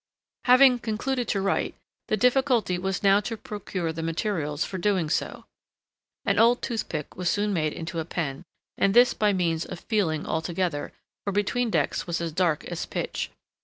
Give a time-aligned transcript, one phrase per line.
[0.45, 1.75] Having concluded to write,
[2.07, 5.11] the difficulty was now to procure the materials for so doing.
[6.25, 8.43] An old toothpick was soon made into a pen;
[8.79, 10.91] and this by means of feeling altogether,
[11.23, 13.29] for the between decks was as dark as pitch.